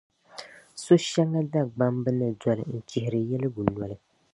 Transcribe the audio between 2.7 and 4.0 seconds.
n-chihiri yɛligu noli.